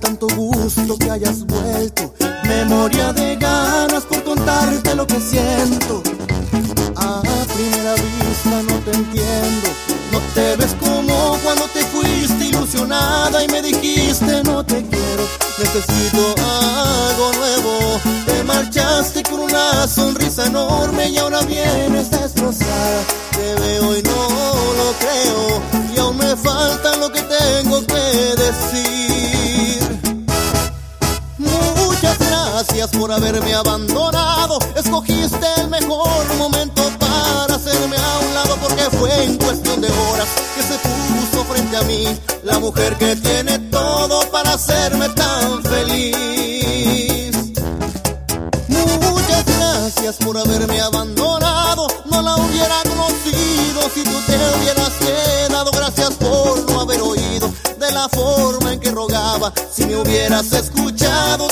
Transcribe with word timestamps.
tanto 0.00 0.26
gusto 0.36 0.96
que 0.96 1.10
hayas 1.10 1.44
vuelto. 1.44 2.14
Memoria 2.44 3.12
de 3.12 3.36
ganas 3.36 4.04
por 4.04 4.22
contarte 4.22 4.94
lo 4.94 5.06
que 5.06 5.20
siento. 5.20 6.02
A 6.96 7.22
primera 7.54 7.94
vista 7.94 8.62
no 8.68 8.78
te 8.80 8.90
entiendo. 8.92 9.68
No 10.12 10.18
te 10.34 10.56
ves 10.56 10.74
como 10.80 11.38
cuando 11.42 11.64
te 11.68 11.84
fuiste 11.84 12.46
ilusionada 12.46 13.44
y 13.44 13.48
me 13.48 13.62
dijiste 13.62 14.42
no 14.44 14.64
te 14.64 14.82
quiero. 14.82 15.24
Necesito 15.58 16.34
algo 16.38 17.32
nuevo. 17.34 18.00
Te 18.26 18.44
marchaste 18.44 19.22
con 19.24 19.40
una 19.40 19.86
sonrisa 19.86 20.46
enorme 20.46 21.08
y 21.10 21.18
ahora 21.18 21.42
vienes 21.42 22.10
destrozada. 22.10 23.02
Te 23.32 23.54
veo 23.60 23.96
y 23.96 24.02
no 24.02 24.28
lo 24.78 24.94
creo. 25.00 25.62
Y 25.94 25.98
aún 25.98 26.16
me 26.16 26.36
falta 26.36 26.96
lo 26.96 27.10
que 27.10 27.22
tengo 27.22 27.84
que 27.86 27.94
decir. 28.42 29.01
Gracias 32.82 33.00
por 33.00 33.12
haberme 33.12 33.54
abandonado. 33.54 34.58
Escogiste 34.74 35.46
el 35.58 35.68
mejor 35.68 36.34
momento 36.36 36.82
para 36.98 37.54
hacerme 37.54 37.96
a 37.96 38.18
un 38.18 38.34
lado 38.34 38.56
porque 38.60 38.82
fue 38.98 39.24
en 39.24 39.38
cuestión 39.38 39.80
de 39.80 39.86
horas 39.86 40.28
que 40.56 40.62
se 40.62 40.78
puso 40.78 41.44
frente 41.44 41.76
a 41.76 41.82
mí 41.82 42.04
la 42.42 42.58
mujer 42.58 42.96
que 42.98 43.14
tiene 43.16 43.58
todo 43.70 44.28
para 44.32 44.54
hacerme 44.54 45.08
tan 45.10 45.62
feliz. 45.62 47.36
Muchas 48.68 49.44
gracias 49.46 50.16
por 50.16 50.36
haberme 50.38 50.80
abandonado. 50.80 51.86
No 52.10 52.20
la 52.20 52.34
hubiera 52.36 52.82
conocido 52.82 53.82
si 53.94 54.02
tú 54.02 54.18
te 54.26 54.36
hubieras 54.58 54.90
quedado. 54.98 55.70
Gracias 55.70 56.10
por 56.14 56.68
no 56.68 56.80
haber 56.80 57.00
oído 57.00 57.52
de 57.78 57.92
la 57.92 58.08
forma 58.08 58.72
en 58.72 58.80
que 58.80 58.90
rogaba. 58.90 59.52
Si 59.72 59.84
me 59.84 59.96
hubieras 59.96 60.52
escuchado, 60.52 61.46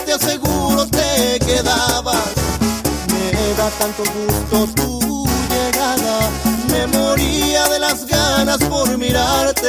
Tanto 3.78 4.02
gusto 4.02 4.66
tu 4.74 5.26
llegada. 5.48 6.30
Me 6.70 6.86
moría 6.86 7.68
de 7.68 7.78
las 7.78 8.06
ganas 8.06 8.58
por 8.64 8.96
mirarte 8.98 9.68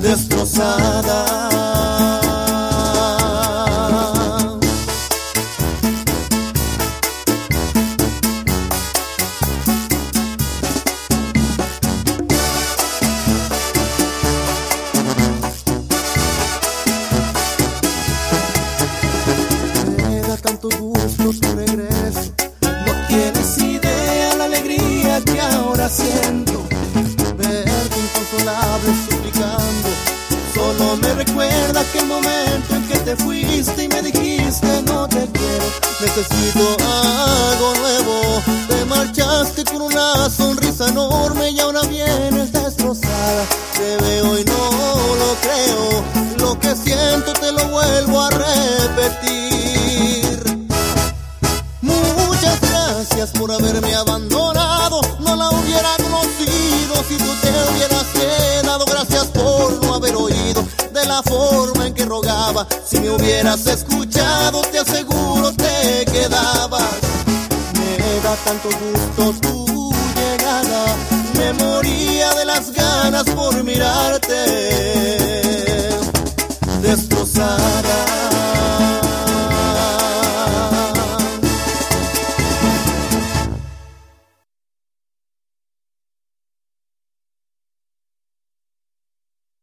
destrozada. 0.00 1.35
No 21.76 23.06
tienes 23.06 23.58
idea 23.58 24.34
la 24.36 24.44
alegría 24.44 25.20
que 25.20 25.38
ahora 25.38 25.90
siento. 25.90 26.66
Verte 27.36 27.96
inconsolable 28.00 28.92
suplicando. 29.10 29.88
Solo 30.54 30.96
me 30.96 31.12
recuerda 31.12 31.80
aquel 31.80 32.06
momento 32.06 32.76
en 32.76 32.88
que 32.88 32.98
te 33.00 33.16
fuiste 33.16 33.84
y 33.84 33.88
me 33.88 34.00
dijiste 34.00 34.82
no 34.86 35.06
te 35.06 35.28
quiero. 35.30 35.66
Necesito 36.00 36.76
algo 36.80 37.74
nuevo. 37.74 38.42
Te 38.68 38.84
marchaste 38.86 39.64
con 39.64 39.82
una 39.82 40.30
sonrisa 40.30 40.88
enorme 40.88 41.50
y 41.50 41.60
ahora 41.60 41.82
vienes 41.82 42.52
destrozada. 42.52 43.44
Te 43.76 43.98
veo 44.02 44.38
y 44.38 44.44
no 44.44 44.70
lo 45.20 45.36
creo. 45.42 46.04
Lo 46.38 46.58
que 46.58 46.74
siento 46.74 47.34
gracias 53.16 53.40
por 53.40 53.50
haberme 53.50 53.94
abandonado. 53.94 55.00
No 55.20 55.36
la 55.36 55.48
hubiera 55.48 55.96
conocido 56.02 56.94
si 57.08 57.16
tú 57.16 57.32
te 57.40 57.48
hubieras 57.48 58.04
quedado. 58.12 58.84
Gracias 58.84 59.26
por 59.28 59.84
no 59.84 59.94
haber 59.94 60.14
oído 60.16 60.62
de 60.92 61.06
la 61.06 61.22
forma 61.22 61.86
en 61.86 61.94
que 61.94 62.04
rogaba. 62.04 62.66
Si 62.84 63.00
me 63.00 63.10
hubieras 63.10 63.66
escuchado, 63.66 64.60
te 64.70 64.80
aseguro 64.80 65.50
te 65.52 66.04
quedabas. 66.12 66.82
Me 67.72 68.20
da 68.20 68.36
tanto 68.44 68.68
gusto 68.68 69.34
tu 69.40 69.92
llegada. 70.14 70.84
Me 71.38 71.52
moría 71.54 72.34
de 72.34 72.44
las 72.44 72.70
ganas 72.70 73.24
por 73.24 73.64
mirarte 73.64 74.34
destrozada. 76.82 78.35